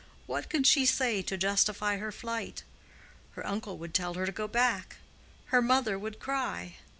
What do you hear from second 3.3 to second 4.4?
Her uncle would tell her to